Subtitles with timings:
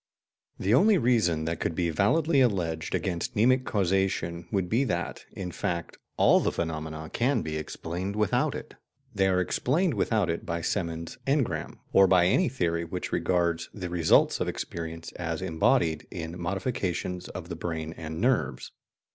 [0.57, 5.51] The only reason that could be validly alleged against mnemic causation would be that, in
[5.51, 8.73] fact, all the phenomena can be explained without it.
[9.13, 13.91] They are explained without it by Semon's "engram," or by any theory which regards the
[13.91, 18.71] results of experience as embodied in modifications of the brain and nerves.